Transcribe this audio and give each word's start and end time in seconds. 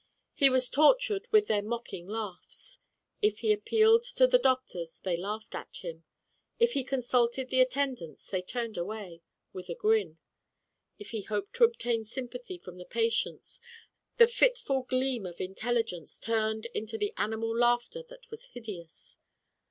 He 0.33 0.49
was 0.49 0.67
tortured 0.67 1.27
with 1.31 1.45
their 1.45 1.61
mocking 1.61 2.07
laughs. 2.07 2.79
If 3.21 3.41
he 3.41 3.53
appealed 3.53 4.01
to 4.15 4.25
the 4.25 4.39
doctors 4.39 4.97
they 4.97 5.15
laughed 5.15 5.53
at 5.53 5.75
him; 5.83 6.05
if 6.57 6.73
he 6.73 6.83
consulted 6.83 7.51
the 7.51 7.61
attendants 7.61 8.27
they 8.31 8.41
turned 8.41 8.79
away 8.79 9.21
with 9.53 9.69
a 9.69 9.75
grin. 9.75 10.17
If 10.97 11.11
he 11.11 11.21
hoped 11.21 11.53
to 11.57 11.65
obtain 11.65 12.03
sympathy 12.05 12.57
from 12.57 12.79
the 12.79 12.85
patients, 12.85 13.61
the 14.17 14.25
fitful 14.25 14.81
gleam 14.89 15.27
of 15.27 15.39
intelligence 15.39 16.17
turned 16.17 16.65
into 16.73 16.97
the 16.97 17.13
animal 17.15 17.55
laughter 17.55 18.01
that 18.09 18.31
was 18.31 18.45
hideous. 18.45 19.19